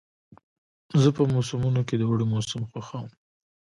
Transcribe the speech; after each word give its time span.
زه 1.01 1.09
په 1.17 1.23
موسمونو 1.33 1.81
کې 1.87 1.95
د 1.97 2.01
اوړي 2.09 2.25
موسم 2.33 2.61
خوښوم. 2.71 3.07